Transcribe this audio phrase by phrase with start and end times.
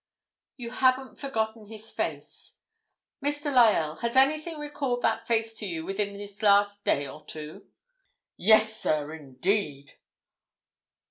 [0.57, 2.57] "You haven't forgotten his face.
[3.23, 3.53] Mr.
[3.53, 7.67] Lyell—has anything recalled that face to you within this last day or two?"
[8.35, 9.99] "Yes, sir, indeed!"